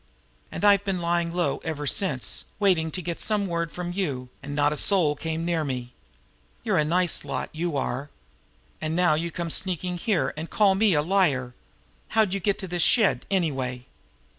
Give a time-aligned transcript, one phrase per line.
[0.51, 4.29] And I've been lying low ever since, waiting to get word from some of you,
[4.41, 5.93] and not a soul came near me.
[6.63, 8.09] You're a nice lot, you are!
[8.81, 11.53] And now you come sneaking here and call me a liar!
[12.07, 13.85] How'd you get to this shed, anyway?"